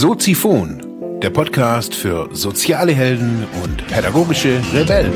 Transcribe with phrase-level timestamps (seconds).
[0.00, 5.12] Soziphon, der Podcast für soziale Helden und pädagogische Rebellen.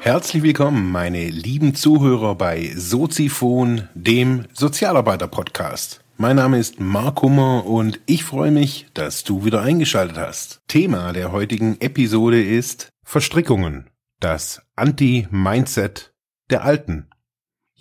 [0.00, 6.02] Herzlich willkommen, meine lieben Zuhörer bei Soziphon, dem Sozialarbeiter-Podcast.
[6.16, 10.62] Mein Name ist Mark Hummer und ich freue mich, dass du wieder eingeschaltet hast.
[10.68, 16.14] Thema der heutigen Episode ist Verstrickungen, das Anti-Mindset
[16.48, 17.09] der Alten.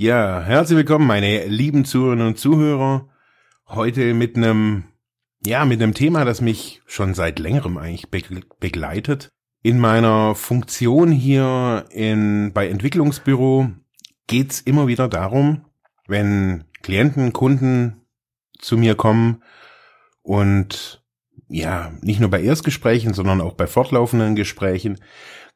[0.02, 3.10] Ja, herzlich willkommen, meine lieben Zuhörerinnen und Zuhörer.
[3.68, 4.86] Heute mit einem,
[5.46, 9.28] ja, mit einem Thema, das mich schon seit längerem eigentlich begleitet.
[9.62, 13.72] In meiner Funktion hier in, bei Entwicklungsbüro
[14.28, 15.66] geht's immer wieder darum,
[16.08, 18.06] wenn Klienten, Kunden
[18.58, 19.44] zu mir kommen
[20.22, 21.04] und
[21.50, 25.02] ja, nicht nur bei Erstgesprächen, sondern auch bei fortlaufenden Gesprächen,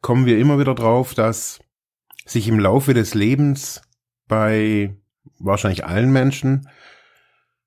[0.01, 1.61] kommen wir immer wieder drauf, dass
[2.25, 3.81] sich im Laufe des Lebens
[4.33, 4.95] bei
[5.37, 6.67] wahrscheinlich allen Menschen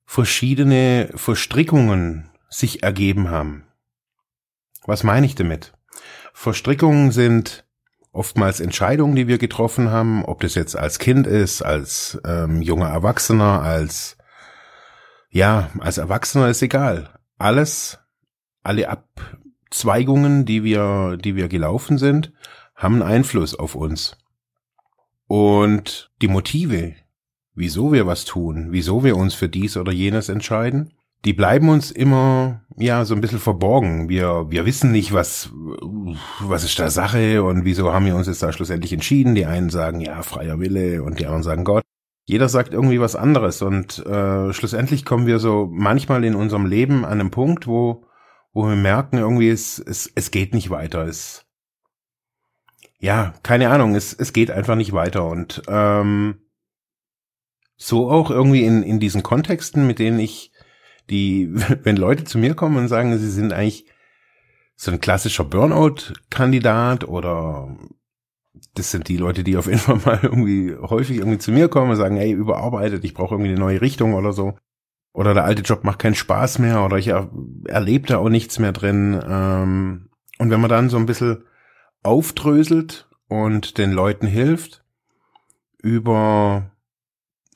[0.05, 3.63] verschiedene Verstrickungen sich ergeben haben.
[4.85, 5.71] Was meine ich damit?
[6.33, 7.65] Verstrickungen sind
[8.11, 12.89] oftmals Entscheidungen, die wir getroffen haben, ob das jetzt als Kind ist, als ähm, junger
[12.89, 14.17] Erwachsener, als
[15.29, 17.17] ja, als Erwachsener ist egal.
[17.37, 17.99] Alles,
[18.61, 22.33] alle Abzweigungen, die wir, die wir gelaufen sind,
[22.75, 24.17] haben Einfluss auf uns.
[25.27, 26.95] Und die Motive,
[27.53, 30.93] wieso wir was tun, wieso wir uns für dies oder jenes entscheiden,
[31.25, 34.07] die bleiben uns immer, ja, so ein bisschen verborgen.
[34.07, 35.51] Wir, wir wissen nicht, was,
[36.39, 39.35] was ist da Sache und wieso haben wir uns jetzt da schlussendlich entschieden.
[39.35, 41.83] Die einen sagen, ja, freier Wille und die anderen sagen Gott.
[42.25, 47.05] Jeder sagt irgendwie was anderes und äh, schlussendlich kommen wir so manchmal in unserem Leben
[47.05, 48.05] an einem Punkt, wo,
[48.53, 51.07] wo wir merken, irgendwie es, es, es geht nicht weiter.
[51.07, 51.46] Es,
[52.99, 55.27] ja, keine Ahnung, es, es geht einfach nicht weiter.
[55.27, 56.39] Und ähm,
[57.75, 60.51] so auch irgendwie in, in diesen Kontexten, mit denen ich
[61.09, 61.49] die,
[61.83, 63.85] wenn Leute zu mir kommen und sagen, sie sind eigentlich
[64.75, 67.75] so ein klassischer Burnout-Kandidat oder
[68.73, 71.91] das sind die Leute, die auf jeden Fall mal irgendwie häufig irgendwie zu mir kommen
[71.91, 74.57] und sagen, hey, überarbeitet, ich brauche irgendwie eine neue Richtung oder so.
[75.13, 77.31] Oder der alte Job macht keinen Spaß mehr oder ich er,
[77.65, 79.19] erlebe da auch nichts mehr drin.
[79.27, 81.43] Ähm, und wenn man dann so ein bisschen
[82.07, 84.85] aufdröselt und den Leuten hilft,
[85.77, 86.71] über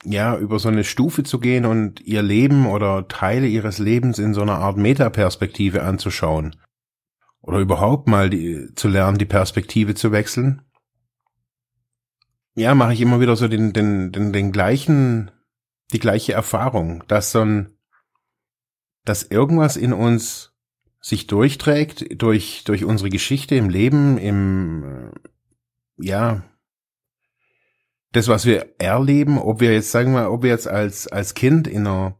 [0.04, 4.34] ja, über so eine Stufe zu gehen und ihr Leben oder Teile ihres Lebens in
[4.34, 6.56] so einer Art Metaperspektive anzuschauen.
[7.40, 10.62] Oder überhaupt mal die, zu lernen, die Perspektive zu wechseln.
[12.54, 15.30] Ja, mache ich immer wieder so den, den, den, den gleichen,
[15.92, 17.78] die gleiche Erfahrung, dass so ein,
[19.04, 20.51] dass irgendwas in uns
[21.02, 26.42] sich durchträgt durch, durch unsere Geschichte im Leben, im, äh, ja,
[28.12, 31.66] das, was wir erleben, ob wir jetzt, sagen wir, ob wir jetzt als, als Kind
[31.66, 32.18] in einer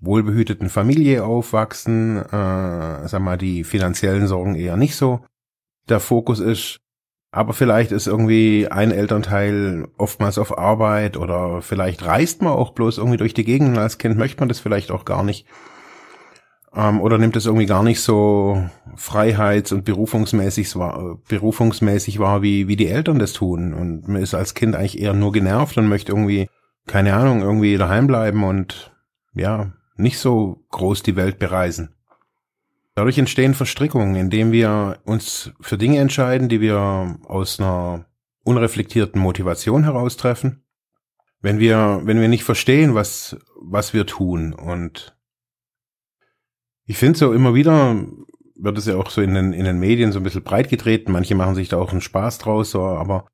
[0.00, 5.24] wohlbehüteten Familie aufwachsen, äh, sag mal, die finanziellen Sorgen eher nicht so
[5.88, 6.78] der Fokus ist,
[7.32, 12.98] aber vielleicht ist irgendwie ein Elternteil oftmals auf Arbeit oder vielleicht reist man auch bloß
[12.98, 15.46] irgendwie durch die Gegend als Kind möchte man das vielleicht auch gar nicht.
[16.76, 22.68] Ähm, oder nimmt es irgendwie gar nicht so freiheits- und berufungsmäßig, wahr, berufungsmäßig wahr, wie,
[22.68, 23.72] wie die Eltern das tun.
[23.72, 26.48] Und man ist als Kind eigentlich eher nur genervt und möchte irgendwie,
[26.86, 28.92] keine Ahnung, irgendwie daheim bleiben und
[29.34, 31.94] ja, nicht so groß die Welt bereisen.
[32.94, 38.06] Dadurch entstehen Verstrickungen, indem wir uns für Dinge entscheiden, die wir aus einer
[38.44, 40.62] unreflektierten Motivation heraustreffen.
[41.40, 45.15] Wenn wir, wenn wir nicht verstehen, was, was wir tun und
[46.86, 47.96] ich finde so immer wieder
[48.58, 51.12] wird es ja auch so in den, in den Medien so ein bisschen breit getreten.
[51.12, 53.26] Manche machen sich da auch einen Spaß draus, so, aber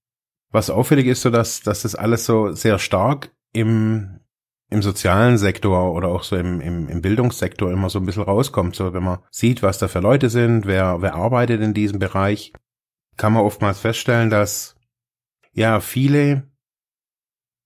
[0.50, 4.20] was auffällig ist so, dass, dass das alles so sehr stark im,
[4.68, 8.76] im sozialen Sektor oder auch so im, im, im Bildungssektor immer so ein bisschen rauskommt.
[8.76, 12.52] So, wenn man sieht, was da für Leute sind, wer, wer arbeitet in diesem Bereich,
[13.16, 14.76] kann man oftmals feststellen, dass
[15.52, 16.50] ja viele,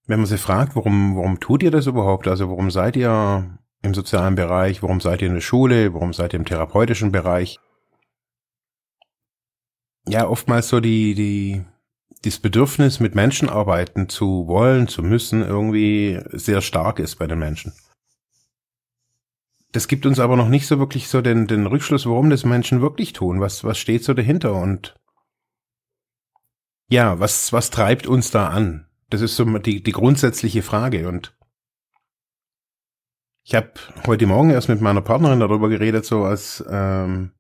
[0.07, 2.29] wenn man sie fragt, warum, warum tut ihr das überhaupt?
[2.29, 4.83] Also warum seid ihr im sozialen Bereich?
[4.83, 5.95] Warum seid ihr in der Schule?
[5.95, 7.59] Warum seid ihr im therapeutischen Bereich?
[10.07, 11.65] Ja, oftmals so die, die,
[12.23, 17.39] das Bedürfnis, mit Menschen arbeiten zu wollen, zu müssen, irgendwie sehr stark ist bei den
[17.39, 17.73] Menschen.
[19.73, 22.81] Das gibt uns aber noch nicht so wirklich so den, den Rückschluss, warum das Menschen
[22.81, 23.41] wirklich tun.
[23.41, 24.55] Was, was steht so dahinter?
[24.55, 24.95] Und
[26.89, 28.87] ja, was, was treibt uns da an?
[29.11, 31.09] Das ist so die, die grundsätzliche Frage.
[31.09, 31.37] Und
[33.47, 33.71] ich habe
[34.09, 37.31] heute Morgen erst mit meiner Partnerin darüber geredet, so als ähm,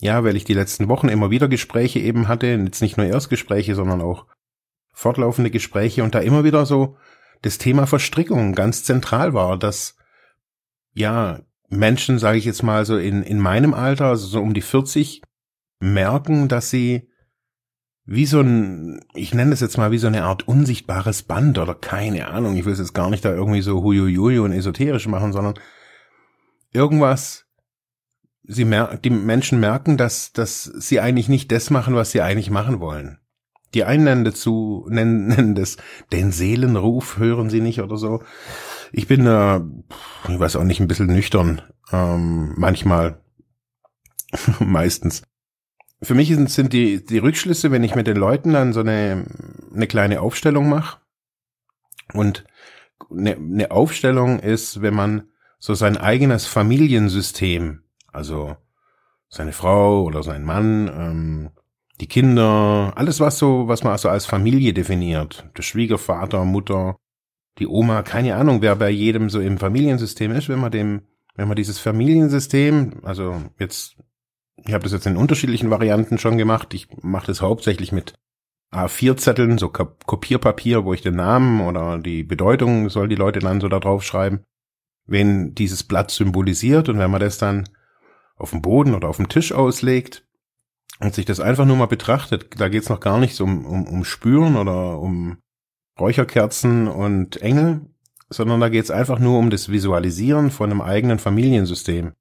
[0.00, 3.74] ja, weil ich die letzten Wochen immer wieder Gespräche eben hatte, jetzt nicht nur Erstgespräche,
[3.74, 4.26] sondern auch
[4.92, 6.96] fortlaufende Gespräche und da immer wieder so
[7.42, 9.96] das Thema Verstrickung ganz zentral war, dass
[10.94, 14.62] ja Menschen, sage ich jetzt mal so in, in meinem Alter, also so um die
[14.62, 15.20] 40,
[15.80, 17.10] merken, dass sie
[18.04, 21.74] wie so ein, ich nenne das jetzt mal wie so eine Art unsichtbares Band oder
[21.74, 25.32] keine Ahnung, ich will es jetzt gar nicht da irgendwie so huiuiui und esoterisch machen,
[25.32, 25.54] sondern
[26.72, 27.46] irgendwas,
[28.42, 32.50] sie mer die Menschen merken, dass, dass sie eigentlich nicht das machen, was sie eigentlich
[32.50, 33.18] machen wollen.
[33.74, 35.76] Die einen nennen dazu, nennen, nennen das
[36.10, 38.22] den Seelenruf, hören sie nicht oder so.
[38.92, 39.60] Ich bin, äh,
[40.28, 41.62] ich weiß auch nicht, ein bisschen nüchtern,
[41.92, 43.22] ähm, manchmal,
[44.58, 45.22] meistens.
[46.02, 49.24] Für mich sind, sind die, die Rückschlüsse, wenn ich mit den Leuten dann so eine,
[49.74, 50.98] eine kleine Aufstellung mache.
[52.12, 52.44] Und
[53.10, 55.28] eine, eine Aufstellung ist, wenn man
[55.58, 57.82] so sein eigenes Familiensystem,
[58.12, 58.56] also
[59.28, 61.50] seine Frau oder sein Mann, ähm,
[62.00, 66.96] die Kinder, alles was so, was man also als Familie definiert, der Schwiegervater, Mutter,
[67.58, 71.02] die Oma, keine Ahnung, wer bei jedem so im Familiensystem ist, wenn man dem,
[71.36, 73.96] wenn man dieses Familiensystem, also jetzt,
[74.56, 78.14] ich habe das jetzt in unterschiedlichen Varianten schon gemacht, ich mache das hauptsächlich mit
[78.72, 83.68] A4-Zetteln, so Kopierpapier, wo ich den Namen oder die Bedeutung soll die Leute dann so
[83.68, 84.44] da drauf schreiben,
[85.06, 87.68] wenn dieses Blatt symbolisiert und wenn man das dann
[88.36, 90.24] auf dem Boden oder auf dem Tisch auslegt,
[91.02, 94.04] und sich das einfach nur mal betrachtet, da geht's noch gar nicht um, um, um
[94.04, 95.38] Spüren oder um
[95.98, 97.82] Räucherkerzen und Engel,
[98.30, 102.12] sondern da geht's einfach nur um das Visualisieren von einem eigenen Familiensystem.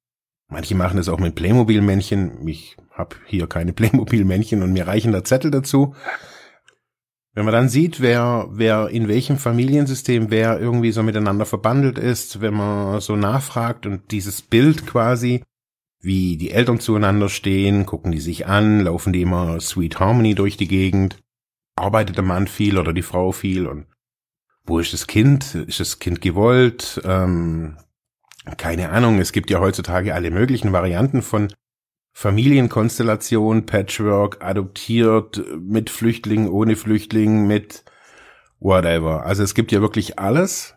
[0.52, 2.46] Manche machen das auch mit Playmobil-Männchen.
[2.46, 5.96] Ich habe hier keine Playmobil-Männchen und mir reichen da Zettel dazu.
[7.34, 12.42] Wenn man dann sieht, wer, wer in welchem Familiensystem wer irgendwie so miteinander verbandelt ist,
[12.42, 15.42] wenn man so nachfragt und dieses Bild quasi
[16.02, 20.58] wie die Eltern zueinander stehen, gucken die sich an, laufen die immer Sweet Harmony durch
[20.58, 21.20] die Gegend,
[21.76, 23.86] arbeitet der Mann viel oder die Frau viel und
[24.66, 25.56] wo ist das Kind?
[25.56, 27.02] Ist das Kind gewollt?
[27.06, 27.78] Ähm,
[28.58, 31.54] keine Ahnung, es gibt ja heutzutage alle möglichen Varianten von
[32.14, 37.86] Familienkonstellation, Patchwork, adoptiert, mit Flüchtlingen, ohne Flüchtlingen, mit
[38.60, 39.26] whatever.
[39.26, 40.76] Also es gibt ja wirklich alles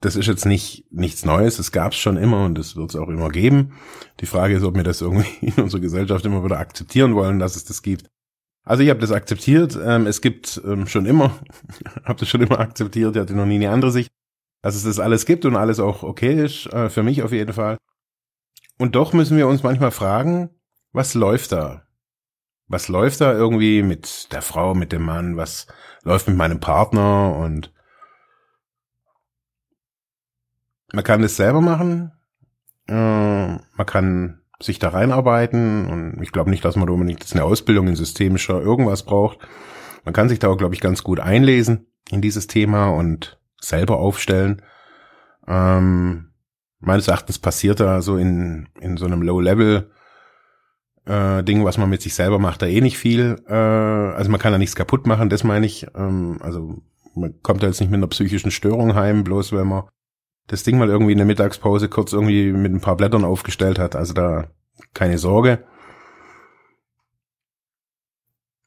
[0.00, 2.96] das ist jetzt nicht nichts Neues, es gab es schon immer und es wird es
[2.96, 3.72] auch immer geben.
[4.20, 7.56] Die Frage ist, ob wir das irgendwie in unserer Gesellschaft immer wieder akzeptieren wollen, dass
[7.56, 8.08] es das gibt.
[8.64, 11.38] Also ich habe das akzeptiert, ähm, es gibt ähm, schon immer,
[12.04, 14.10] habe das schon immer akzeptiert, ich hatte noch nie eine andere Sicht,
[14.64, 17.52] dass es das alles gibt und alles auch okay ist, äh, für mich auf jeden
[17.52, 17.76] Fall.
[18.78, 20.48] Und doch müssen wir uns manchmal fragen,
[20.90, 21.82] was läuft da?
[22.66, 25.66] Was läuft da irgendwie mit der Frau, mit dem Mann, was
[26.02, 27.74] läuft mit meinem Partner und
[30.94, 32.12] man kann es selber machen.
[32.88, 37.44] Äh, man kann sich da reinarbeiten und ich glaube nicht, dass man unbedingt jetzt eine
[37.44, 39.40] Ausbildung in systemischer irgendwas braucht.
[40.06, 43.38] Man kann sich da auch, glaube ich, ganz gut einlesen in dieses Thema und
[43.68, 44.62] selber aufstellen.
[45.46, 46.30] Ähm,
[46.80, 49.90] meines Erachtens passiert da so in, in so einem Low-Level
[51.06, 53.36] äh, Ding, was man mit sich selber macht, da eh nicht viel.
[53.46, 55.86] Äh, also man kann da nichts kaputt machen, das meine ich.
[55.94, 56.82] Ähm, also
[57.14, 59.84] man kommt da jetzt nicht mit einer psychischen Störung heim, bloß wenn man
[60.46, 63.96] das Ding mal irgendwie in der Mittagspause kurz irgendwie mit ein paar Blättern aufgestellt hat.
[63.96, 64.48] Also da
[64.92, 65.64] keine Sorge.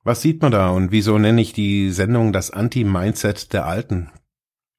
[0.04, 4.10] Was sieht man da und wieso nenne ich die Sendung das Anti-Mindset der Alten?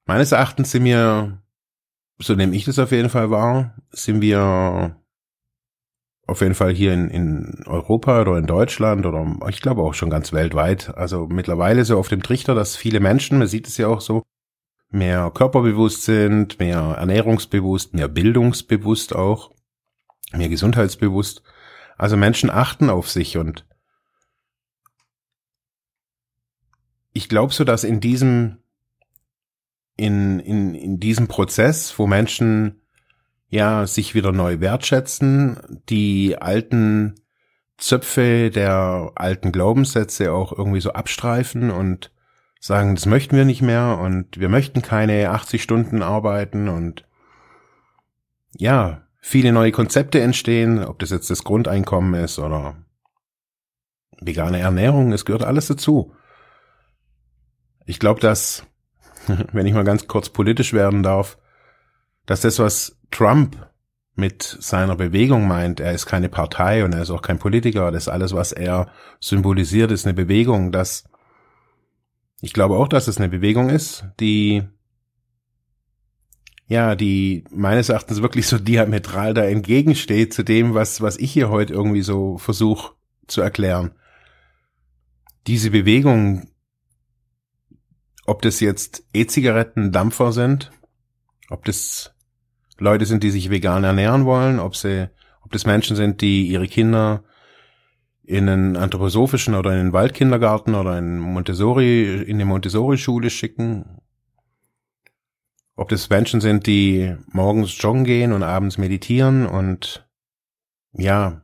[0.09, 1.43] Meines Erachtens sind wir,
[2.17, 4.97] so nehme ich das auf jeden Fall wahr, sind wir
[6.27, 10.09] auf jeden Fall hier in, in Europa oder in Deutschland oder ich glaube auch schon
[10.09, 10.97] ganz weltweit.
[10.97, 14.23] Also mittlerweile so auf dem Trichter, dass viele Menschen, man sieht es ja auch so,
[14.89, 19.51] mehr körperbewusst sind, mehr ernährungsbewusst, mehr bildungsbewusst auch,
[20.33, 21.43] mehr gesundheitsbewusst.
[21.99, 23.67] Also Menschen achten auf sich und
[27.13, 28.63] ich glaube so, dass in diesem
[29.99, 32.81] in, in, in diesem Prozess, wo Menschen
[33.51, 37.17] ja sich wieder neu wertschätzen, die alten
[37.77, 42.13] Zöpfe der alten Glaubenssätze auch irgendwie so abstreifen und
[42.61, 47.05] sagen, das möchten wir nicht mehr und wir möchten keine 80 Stunden arbeiten und
[48.57, 52.77] ja, viele neue Konzepte entstehen, ob das jetzt das Grundeinkommen ist oder
[54.21, 56.13] vegane Ernährung, es gehört alles dazu.
[57.87, 58.67] Ich glaube, dass,
[59.53, 61.39] wenn ich mal ganz kurz politisch werden darf,
[62.27, 63.57] dass das, was Trump
[64.15, 68.09] mit seiner Bewegung meint, er ist keine Partei und er ist auch kein Politiker, das
[68.09, 71.05] alles, was er symbolisiert, ist eine Bewegung, dass
[72.41, 74.65] ich glaube auch, dass es eine Bewegung ist, die
[76.67, 81.49] ja, die meines Erachtens wirklich so diametral da entgegensteht zu dem, was, was ich hier
[81.49, 82.93] heute irgendwie so versuche
[83.27, 83.93] zu erklären.
[85.47, 86.51] Diese Bewegung
[88.29, 90.71] ob das jetzt E-Zigaretten, Dampfer sind,
[91.49, 92.15] ob das
[92.77, 95.09] Leute sind, die sich vegan ernähren wollen, ob sie,
[95.43, 97.25] ob das Menschen sind, die ihre Kinder
[98.23, 103.99] in einen anthroposophischen oder in einen Waldkindergarten oder in Montessori, in eine Montessori-Schule schicken.
[105.75, 110.07] Ob das Menschen sind, die morgens joggen gehen und abends meditieren und
[110.93, 111.41] ja,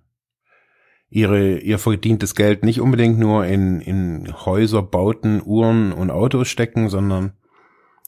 [1.14, 6.88] ihre, ihr verdientes Geld nicht unbedingt nur in, in Häuser, Bauten, Uhren und Autos stecken,
[6.88, 7.34] sondern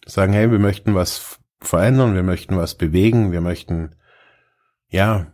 [0.05, 3.95] sagen, hey, wir möchten was verändern, wir möchten was bewegen, wir möchten,
[4.89, 5.33] ja,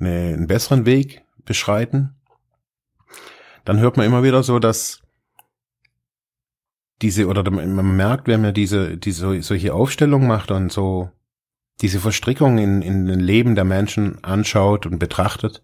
[0.00, 2.16] eine, einen besseren Weg beschreiten,
[3.64, 5.02] dann hört man immer wieder so, dass
[7.00, 11.12] diese, oder man merkt, wenn man diese, diese solche Aufstellung macht und so
[11.80, 15.62] diese Verstrickung in, in den Leben der Menschen anschaut und betrachtet,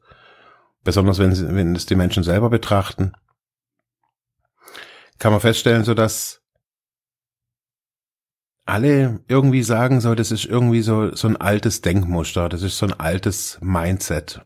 [0.84, 3.12] besonders wenn, sie, wenn es die Menschen selber betrachten,
[5.18, 6.42] kann man feststellen, so dass
[8.64, 12.86] alle irgendwie sagen so, das ist irgendwie so, so ein altes Denkmuster, das ist so
[12.86, 14.40] ein altes Mindset.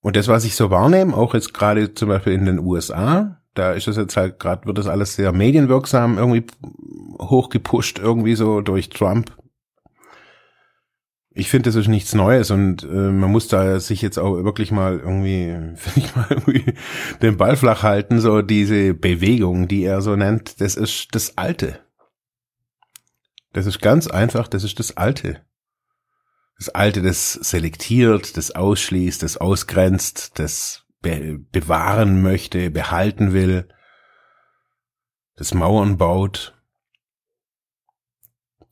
[0.00, 3.72] Und das, was ich so wahrnehme, auch jetzt gerade zum Beispiel in den USA, da
[3.72, 6.46] ist es jetzt halt gerade, wird das alles sehr medienwirksam irgendwie
[7.20, 9.36] hochgepusht, irgendwie so durch Trump.
[11.38, 14.70] Ich finde, das ist nichts Neues und äh, man muss da sich jetzt auch wirklich
[14.70, 16.74] mal irgendwie, finde ich mal irgendwie
[17.20, 21.78] den Ball flach halten, so diese Bewegung, die er so nennt, das ist das Alte.
[23.52, 25.44] Das ist ganz einfach, das ist das Alte.
[26.56, 33.68] Das Alte, das selektiert, das ausschließt, das ausgrenzt, das be bewahren möchte, behalten will,
[35.36, 36.55] das Mauern baut.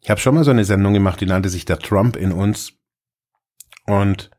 [0.04, 2.75] Ich habe schon mal so eine Sendung gemacht, die nannte sich der Trump in uns.
[3.87, 4.30] Und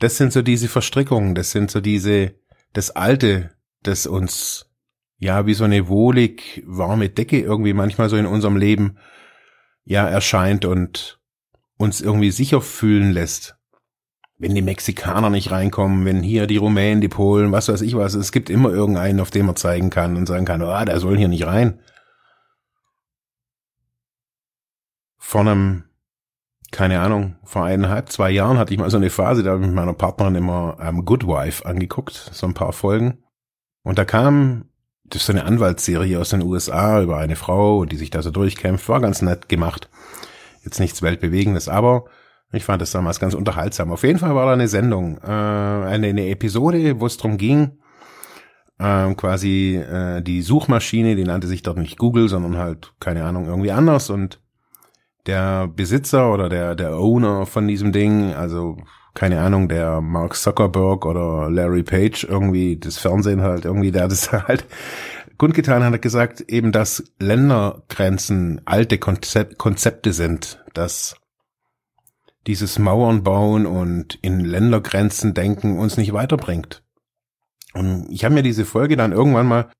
[0.00, 2.34] das sind so diese Verstrickungen, das sind so diese,
[2.74, 3.50] das Alte,
[3.82, 4.70] das uns,
[5.16, 8.98] ja, wie so eine wohlig warme Decke irgendwie manchmal so in unserem Leben,
[9.84, 11.18] ja, erscheint und
[11.78, 13.56] uns irgendwie sicher fühlen lässt.
[14.36, 18.12] Wenn die Mexikaner nicht reinkommen, wenn hier die Rumänen, die Polen, was weiß ich was,
[18.12, 21.00] es gibt immer irgendeinen, auf den man zeigen kann und sagen kann, ah, oh, der
[21.00, 21.80] soll hier nicht rein.
[25.28, 25.84] Vor einem,
[26.70, 29.66] keine Ahnung, vor eineinhalb, zwei Jahren hatte ich mal so eine Phase, da habe ich
[29.66, 33.18] mit meiner Partnerin immer ähm, Good Wife angeguckt, so ein paar Folgen.
[33.82, 34.70] Und da kam,
[35.04, 38.30] das ist so eine Anwaltsserie aus den USA über eine Frau, die sich da so
[38.30, 39.90] durchkämpft, war ganz nett gemacht
[40.64, 42.04] jetzt nichts Weltbewegendes, aber
[42.52, 43.92] ich fand das damals ganz unterhaltsam.
[43.92, 47.78] Auf jeden Fall war da eine Sendung, äh, eine, eine Episode, wo es darum ging,
[48.78, 53.46] äh, quasi äh, die Suchmaschine, die nannte sich dort nicht Google, sondern halt, keine Ahnung,
[53.46, 54.40] irgendwie anders und
[55.28, 58.78] der Besitzer oder der, der Owner von diesem Ding, also
[59.14, 64.32] keine Ahnung, der Mark Zuckerberg oder Larry Page irgendwie, das Fernsehen halt irgendwie, der das
[64.48, 64.64] halt
[65.36, 71.16] kundgetan hat er gesagt, eben, dass Ländergrenzen alte Konzept, Konzepte sind, dass
[72.46, 76.82] dieses Mauern bauen und in Ländergrenzen denken uns nicht weiterbringt.
[77.74, 79.70] Und ich habe mir diese Folge dann irgendwann mal,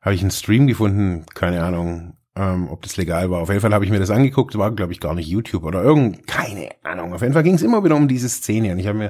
[0.00, 3.40] habe ich einen Stream gefunden, keine Ahnung, ähm, ob das legal war.
[3.40, 5.82] Auf jeden Fall habe ich mir das angeguckt, war glaube ich gar nicht YouTube oder
[5.82, 7.14] irgend, keine Ahnung.
[7.14, 9.08] Auf jeden Fall ging es immer wieder um diese Szene und ich habe mir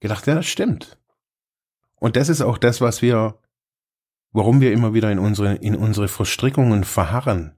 [0.00, 0.98] gedacht, ja, das stimmt.
[2.00, 3.38] Und das ist auch das, was wir
[4.32, 7.54] warum wir immer wieder in unsere, in unsere Verstrickungen verharren.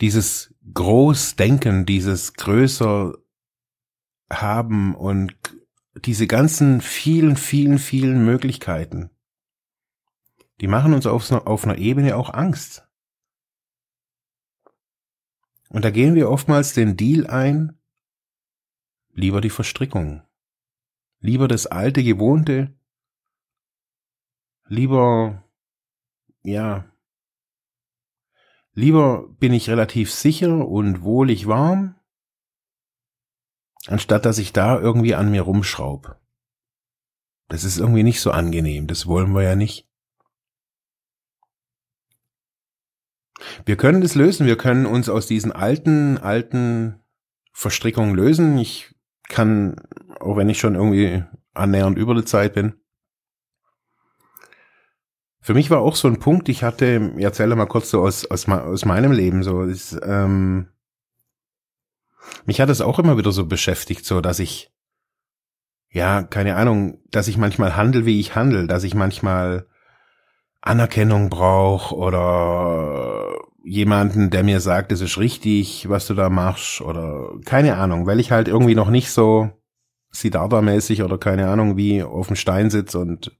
[0.00, 3.14] Dieses Großdenken, dieses größer
[4.30, 5.36] haben und
[5.94, 9.10] diese ganzen vielen, vielen, vielen Möglichkeiten,
[10.62, 12.88] die machen uns auf, auf einer Ebene auch Angst.
[15.70, 17.80] Und da gehen wir oftmals den Deal ein,
[19.10, 20.22] lieber die Verstrickung,
[21.18, 22.78] lieber das alte Gewohnte,
[24.66, 25.42] lieber,
[26.42, 26.88] ja,
[28.72, 31.96] lieber bin ich relativ sicher und wohlig warm,
[33.88, 36.20] anstatt dass ich da irgendwie an mir rumschraub.
[37.48, 39.91] Das ist irgendwie nicht so angenehm, das wollen wir ja nicht.
[43.64, 47.00] Wir können das lösen, wir können uns aus diesen alten, alten
[47.52, 48.58] Verstrickungen lösen.
[48.58, 48.94] Ich
[49.28, 49.76] kann,
[50.20, 52.74] auch wenn ich schon irgendwie annähernd über der Zeit bin,
[55.44, 58.24] für mich war auch so ein Punkt, ich hatte, ich erzähle mal kurz so aus,
[58.24, 60.68] aus, aus meinem Leben, so, ist, ähm,
[62.46, 64.70] mich hat es auch immer wieder so beschäftigt, so, dass ich,
[65.90, 69.66] ja, keine Ahnung, dass ich manchmal handel, wie ich handel, dass ich manchmal
[70.60, 73.31] Anerkennung brauche oder
[73.64, 78.20] jemanden, der mir sagt, es ist richtig, was du da machst oder keine Ahnung, weil
[78.20, 79.50] ich halt irgendwie noch nicht so
[80.12, 83.36] Siddhartha-mäßig oder keine Ahnung wie auf dem Stein sitze und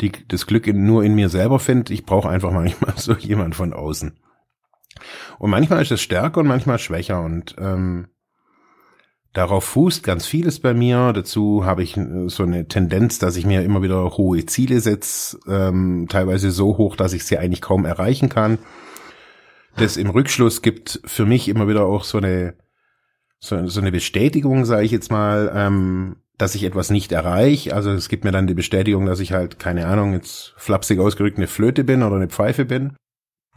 [0.00, 1.92] die, das Glück in, nur in mir selber finde.
[1.92, 4.18] Ich brauche einfach manchmal so jemand von außen.
[5.38, 7.22] Und manchmal ist es stärker und manchmal schwächer.
[7.22, 8.08] Und ähm,
[9.32, 11.12] darauf fußt ganz vieles bei mir.
[11.12, 15.38] Dazu habe ich äh, so eine Tendenz, dass ich mir immer wieder hohe Ziele setze,
[15.48, 18.58] ähm, teilweise so hoch, dass ich sie eigentlich kaum erreichen kann.
[19.80, 22.54] Das im Rückschluss gibt für mich immer wieder auch so eine
[23.40, 27.74] so, so eine Bestätigung, sage ich jetzt mal, ähm, dass ich etwas nicht erreiche.
[27.74, 31.38] Also es gibt mir dann die Bestätigung, dass ich halt, keine Ahnung, jetzt flapsig ausgerückt
[31.38, 32.96] eine Flöte bin oder eine Pfeife bin.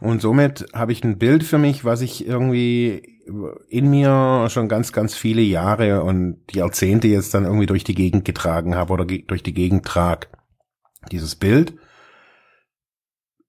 [0.00, 3.20] Und somit habe ich ein Bild für mich, was ich irgendwie
[3.68, 8.24] in mir schon ganz, ganz viele Jahre und Jahrzehnte jetzt dann irgendwie durch die Gegend
[8.24, 10.28] getragen habe oder durch die Gegend trag.
[11.10, 11.74] Dieses Bild.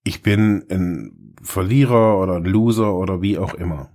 [0.04, 3.92] Ich bin ein Verlierer oder ein Loser oder wie auch immer.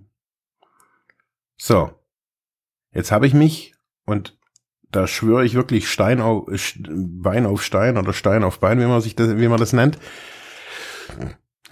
[1.56, 1.90] So.
[2.92, 4.38] Jetzt habe ich mich und
[4.90, 6.48] da schwöre ich wirklich Stein auf
[6.88, 9.98] Bein auf Stein oder Stein auf Bein, wie man sich das, wie man das nennt.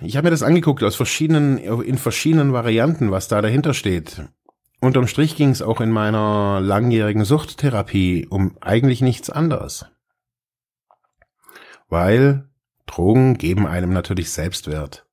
[0.00, 4.23] Ich habe mir das angeguckt aus verschiedenen, in verschiedenen Varianten, was da dahinter steht.
[4.80, 9.87] Unterm Strich ging es auch in meiner langjährigen Suchttherapie um eigentlich nichts anderes.
[11.88, 12.49] Weil
[12.87, 15.08] Drogen geben einem natürlich Selbstwert.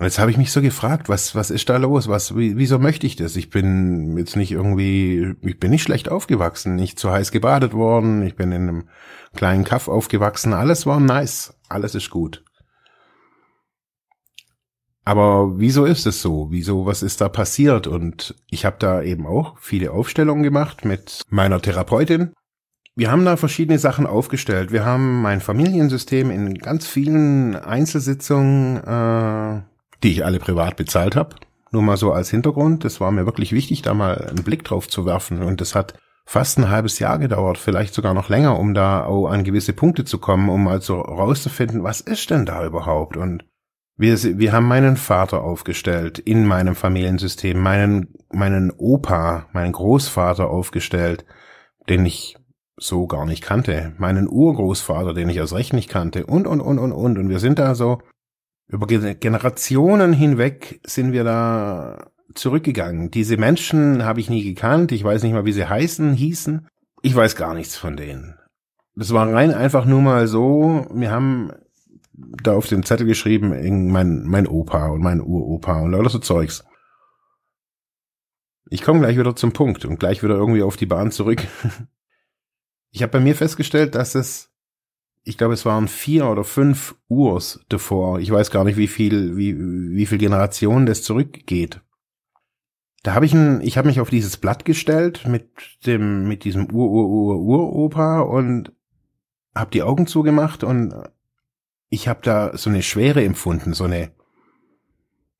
[0.00, 2.08] Und jetzt habe ich mich so gefragt, was, was ist da los?
[2.08, 3.36] Was, wieso möchte ich das?
[3.36, 8.22] Ich bin jetzt nicht irgendwie, ich bin nicht schlecht aufgewachsen, nicht zu heiß gebadet worden,
[8.22, 8.88] ich bin in einem
[9.34, 12.42] kleinen Kaff aufgewachsen, alles war nice, alles ist gut.
[15.04, 16.46] Aber wieso ist es so?
[16.50, 17.86] Wieso, was ist da passiert?
[17.86, 22.32] Und ich habe da eben auch viele Aufstellungen gemacht mit meiner Therapeutin.
[22.96, 24.72] Wir haben da verschiedene Sachen aufgestellt.
[24.72, 29.69] Wir haben mein Familiensystem in ganz vielen Einzelsitzungen äh,
[30.02, 31.36] die ich alle privat bezahlt habe.
[31.72, 32.84] Nur mal so als Hintergrund.
[32.84, 35.42] Das war mir wirklich wichtig, da mal einen Blick drauf zu werfen.
[35.42, 35.94] Und das hat
[36.26, 40.04] fast ein halbes Jahr gedauert, vielleicht sogar noch länger, um da auch an gewisse Punkte
[40.04, 43.16] zu kommen, um mal so rauszufinden, was ist denn da überhaupt?
[43.16, 43.44] Und
[43.96, 51.24] wir, wir haben meinen Vater aufgestellt in meinem Familiensystem, meinen, meinen Opa, meinen Großvater aufgestellt,
[51.88, 52.36] den ich
[52.76, 56.78] so gar nicht kannte, meinen Urgroßvater, den ich erst recht nicht kannte und, und, und,
[56.78, 57.18] und, und.
[57.18, 57.98] Und wir sind da so
[58.70, 63.10] über Generationen hinweg sind wir da zurückgegangen.
[63.10, 64.92] Diese Menschen habe ich nie gekannt.
[64.92, 66.68] Ich weiß nicht mal, wie sie heißen, hießen.
[67.02, 68.38] Ich weiß gar nichts von denen.
[68.94, 70.86] Das war rein einfach nur mal so.
[70.92, 71.52] Wir haben
[72.12, 76.64] da auf den Zettel geschrieben, mein, mein Opa und mein Uropa und lauter so Zeugs.
[78.68, 81.46] Ich komme gleich wieder zum Punkt und gleich wieder irgendwie auf die Bahn zurück.
[82.92, 84.49] Ich habe bei mir festgestellt, dass es
[85.22, 88.20] ich glaube, es waren vier oder fünf Urs davor.
[88.20, 91.80] Ich weiß gar nicht, wie viel, wie, wie viel Generationen das zurückgeht.
[93.02, 95.50] Da habe ich ein, ich habe mich auf dieses Blatt gestellt mit
[95.86, 98.72] dem, mit diesem Ur, Ur, Ur, Uropa und
[99.54, 100.94] habe die Augen zugemacht und
[101.88, 104.12] ich habe da so eine Schwere empfunden, so eine,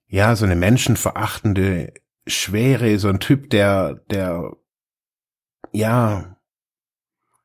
[0.09, 1.95] ja, so eine menschenverachtende
[2.27, 4.57] Schwere, so ein Typ, der, der,
[5.73, 6.37] ja,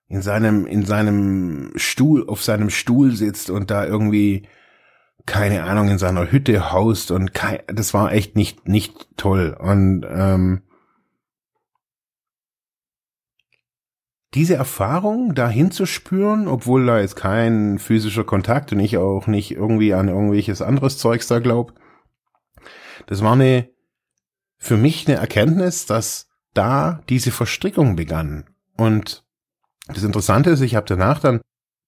[0.07, 4.47] in seinem, in seinem Stuhl, auf seinem Stuhl sitzt und da irgendwie,
[5.25, 9.55] keine Ahnung, in seiner Hütte haust und kein, das war echt nicht, nicht toll.
[9.59, 10.61] Und ähm,
[14.35, 19.51] diese Erfahrung dahin zu spüren, obwohl da jetzt kein physischer Kontakt und ich auch nicht
[19.51, 21.73] irgendwie an irgendwelches anderes Zeugs da glaub,
[23.07, 23.69] das war eine,
[24.57, 28.45] für mich eine Erkenntnis, dass da diese Verstrickung begann.
[28.77, 29.24] Und
[29.87, 31.41] das Interessante ist, ich habe danach dann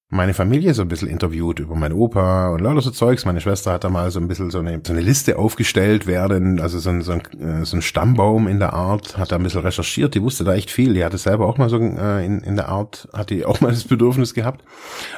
[0.09, 3.25] meine Familie so ein bisschen interviewt über meinen Opa und lauter so Zeugs.
[3.25, 6.61] Meine Schwester hat da mal so ein bisschen so eine, so eine Liste aufgestellt werden,
[6.61, 9.43] also so ein, so, ein, äh, so ein Stammbaum in der Art, hat da ein
[9.43, 10.93] bisschen recherchiert, die wusste da echt viel.
[10.93, 13.71] Die hatte selber auch mal so äh, in, in der Art, hat die auch mal
[13.71, 14.63] das Bedürfnis gehabt.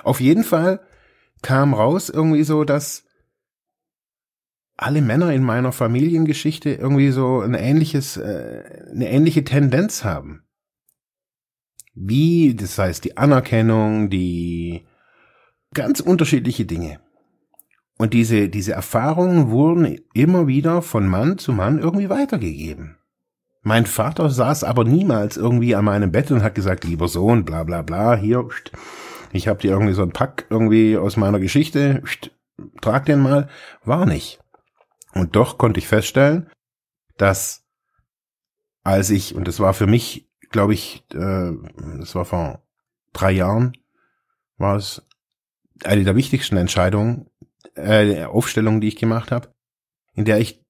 [0.03, 0.79] Auf jeden Fall
[1.43, 3.05] kam raus irgendwie so, dass
[4.75, 10.48] alle Männer in meiner Familiengeschichte irgendwie so ein ähnliches, äh, eine ähnliche Tendenz haben
[11.99, 14.85] wie, das heißt die Anerkennung, die
[15.73, 16.99] ganz unterschiedliche Dinge.
[17.97, 22.97] Und diese, diese Erfahrungen wurden immer wieder von Mann zu Mann irgendwie weitergegeben.
[23.61, 27.65] Mein Vater saß aber niemals irgendwie an meinem Bett und hat gesagt, lieber Sohn, bla
[27.65, 28.47] bla bla, hier,
[29.33, 32.01] ich habe dir irgendwie so ein Pack irgendwie aus meiner Geschichte,
[32.81, 33.49] trag den mal,
[33.83, 34.39] war nicht.
[35.13, 36.49] Und doch konnte ich feststellen,
[37.17, 37.65] dass
[38.83, 41.51] als ich, und das war für mich glaube ich, äh,
[41.99, 42.63] das war vor
[43.13, 43.73] drei Jahren,
[44.57, 45.05] war es
[45.83, 47.29] eine der wichtigsten Entscheidungen,
[47.75, 49.53] äh, Aufstellungen, die ich gemacht habe,
[50.13, 50.63] in der ich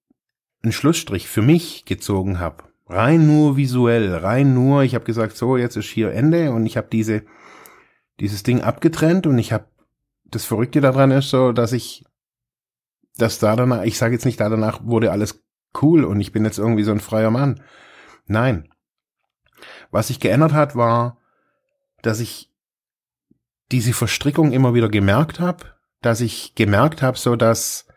[0.62, 2.63] einen Schlussstrich für mich gezogen habe.
[2.88, 6.76] Rein nur visuell, rein nur, ich habe gesagt, so, jetzt ist hier Ende und ich
[6.76, 7.24] habe diese
[8.20, 9.65] dieses Ding abgetrennt und ich habe
[10.26, 12.06] das Verrückte daran ist so, dass ich,
[13.18, 15.44] dass da danach, ich sage jetzt nicht, da danach wurde alles
[15.82, 17.62] cool und ich bin jetzt irgendwie so ein freier Mann.
[18.26, 18.70] Nein.
[19.91, 21.17] Was sich geändert hat, war,
[22.02, 22.50] dass ich
[23.72, 25.65] diese Verstrickung immer wieder gemerkt habe,
[26.02, 27.88] dass ich gemerkt habe, so dass,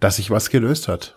[0.00, 1.16] dass sich was gelöst hat.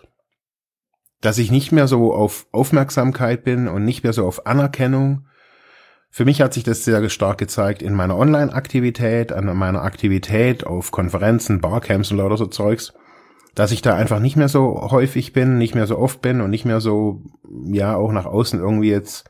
[1.20, 5.26] Dass ich nicht mehr so auf Aufmerksamkeit bin und nicht mehr so auf Anerkennung.
[6.10, 10.90] Für mich hat sich das sehr stark gezeigt in meiner Online-Aktivität, an meiner Aktivität auf
[10.90, 12.92] Konferenzen, Barcamps und lauter so Zeugs,
[13.54, 16.50] dass ich da einfach nicht mehr so häufig bin, nicht mehr so oft bin und
[16.50, 17.22] nicht mehr so,
[17.66, 19.28] ja, auch nach außen irgendwie jetzt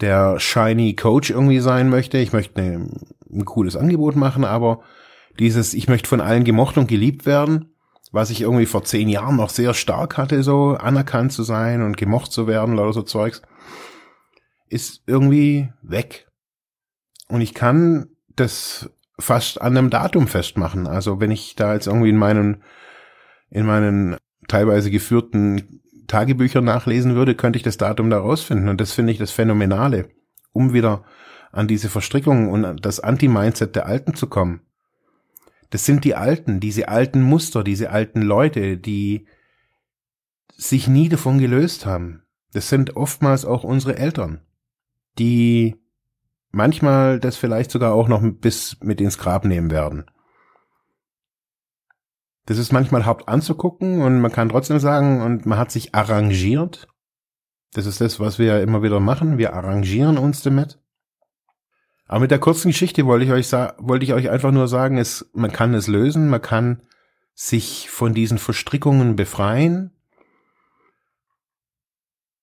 [0.00, 2.18] der shiny Coach irgendwie sein möchte.
[2.18, 2.90] Ich möchte eine,
[3.30, 4.80] ein cooles Angebot machen, aber
[5.38, 7.74] dieses, ich möchte von allen gemocht und geliebt werden,
[8.12, 11.96] was ich irgendwie vor zehn Jahren noch sehr stark hatte, so anerkannt zu sein und
[11.96, 13.42] gemocht zu werden, oder so Zeugs,
[14.68, 16.26] ist irgendwie weg.
[17.28, 20.86] Und ich kann das fast an einem Datum festmachen.
[20.86, 22.62] Also wenn ich da jetzt irgendwie in meinen,
[23.50, 24.16] in meinen
[24.48, 28.68] teilweise geführten Tagebücher nachlesen würde, könnte ich das Datum da rausfinden.
[28.68, 30.08] Und das finde ich das Phänomenale,
[30.52, 31.04] um wieder
[31.52, 34.60] an diese Verstrickung und das Anti-Mindset der Alten zu kommen.
[35.70, 39.26] Das sind die Alten, diese alten Muster, diese alten Leute, die
[40.56, 42.22] sich nie davon gelöst haben.
[42.52, 44.40] Das sind oftmals auch unsere Eltern,
[45.18, 45.76] die
[46.52, 50.04] manchmal das vielleicht sogar auch noch bis mit ins Grab nehmen werden.
[52.46, 56.86] Das ist manchmal hart anzugucken und man kann trotzdem sagen, und man hat sich arrangiert.
[57.72, 59.36] Das ist das, was wir immer wieder machen.
[59.36, 60.78] Wir arrangieren uns damit.
[62.06, 65.28] Aber mit der kurzen Geschichte wollte ich euch wollte ich euch einfach nur sagen, es,
[65.34, 66.82] man kann es lösen, man kann
[67.34, 69.90] sich von diesen Verstrickungen befreien.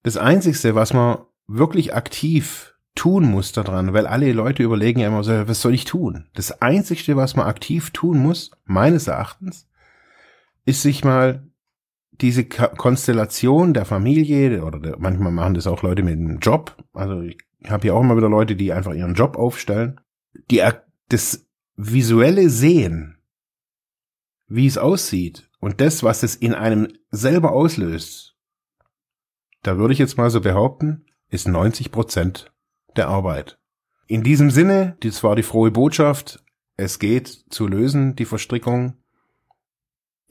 [0.03, 5.23] Das einzigste, was man wirklich aktiv tun muss daran, weil alle Leute überlegen ja immer
[5.23, 6.27] so, was soll ich tun?
[6.35, 9.67] Das einzigste, was man aktiv tun muss, meines Erachtens,
[10.65, 11.47] ist sich mal
[12.11, 16.77] diese Konstellation der Familie oder der, manchmal machen das auch Leute mit einem Job.
[16.93, 19.99] Also ich habe hier auch immer wieder Leute, die einfach ihren Job aufstellen.
[20.51, 20.61] Die
[21.09, 21.45] das
[21.75, 23.17] visuelle Sehen,
[24.47, 28.35] wie es aussieht und das, was es in einem selber auslöst,
[29.63, 32.51] da würde ich jetzt mal so behaupten, ist 90 Prozent
[32.95, 33.57] der Arbeit.
[34.07, 36.43] In diesem Sinne, das war die frohe Botschaft.
[36.75, 39.02] Es geht zu lösen, die Verstrickung